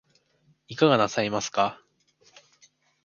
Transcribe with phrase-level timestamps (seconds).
[0.67, 1.79] いかがなさいますか